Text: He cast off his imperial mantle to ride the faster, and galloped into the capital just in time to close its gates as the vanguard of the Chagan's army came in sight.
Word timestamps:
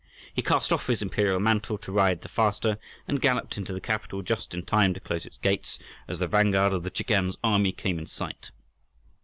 He 0.33 0.41
cast 0.41 0.73
off 0.73 0.87
his 0.87 1.03
imperial 1.03 1.39
mantle 1.39 1.77
to 1.77 1.91
ride 1.91 2.23
the 2.23 2.27
faster, 2.27 2.79
and 3.07 3.21
galloped 3.21 3.55
into 3.55 3.71
the 3.71 3.79
capital 3.79 4.23
just 4.23 4.55
in 4.55 4.63
time 4.65 4.95
to 4.95 4.99
close 4.99 5.27
its 5.27 5.37
gates 5.37 5.77
as 6.07 6.17
the 6.17 6.25
vanguard 6.25 6.73
of 6.73 6.81
the 6.81 6.89
Chagan's 6.89 7.37
army 7.43 7.71
came 7.71 7.99
in 7.99 8.07
sight. 8.07 8.49